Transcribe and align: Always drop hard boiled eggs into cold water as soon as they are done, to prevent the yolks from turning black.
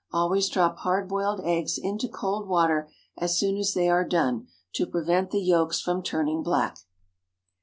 Always 0.11 0.49
drop 0.49 0.77
hard 0.77 1.07
boiled 1.07 1.41
eggs 1.43 1.77
into 1.77 2.07
cold 2.07 2.47
water 2.47 2.89
as 3.19 3.37
soon 3.37 3.55
as 3.57 3.75
they 3.75 3.87
are 3.87 4.03
done, 4.03 4.47
to 4.73 4.87
prevent 4.87 5.29
the 5.29 5.39
yolks 5.43 5.79
from 5.79 6.01
turning 6.01 6.41
black. 6.41 6.79